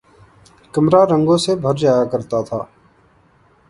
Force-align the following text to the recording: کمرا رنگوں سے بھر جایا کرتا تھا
کمرا 0.73 1.01
رنگوں 1.05 1.37
سے 1.45 1.51
بھر 1.55 1.75
جایا 1.81 2.03
کرتا 2.11 2.41
تھا 2.41 2.59